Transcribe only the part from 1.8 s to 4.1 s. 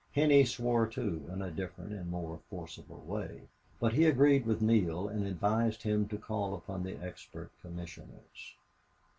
and more forcible way, but he